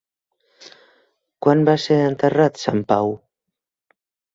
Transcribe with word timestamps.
Quan 1.47 1.63
va 1.69 1.77
ser 1.85 2.01
enterrat 2.09 2.61
sant 2.67 2.85
Pau? 2.95 3.17